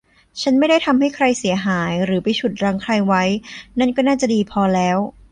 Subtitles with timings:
[0.41, 3.23] ฉันไม่ได้ทำให้ใครเสียหายหรือไปฉุดรั้งใครไว้
[3.79, 4.97] นั่นก็น่าจะดีพอแล้ว